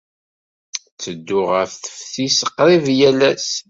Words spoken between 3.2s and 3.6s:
ass.